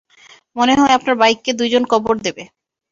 মনে 0.55 0.73
হয় 0.75 0.93
আপনার 0.97 1.15
বাইককে 1.17 1.51
দুইজন 1.59 1.83
কবর 1.91 2.15
দেবে। 2.25 2.43